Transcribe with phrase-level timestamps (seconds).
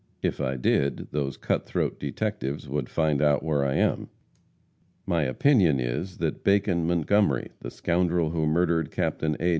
[0.23, 4.09] If I did, those cut throat detectives would find out where I am.
[5.05, 9.21] My opinion is that Bacon Montgomery, the scoundrel who murdered Capt.
[9.21, 9.49] A.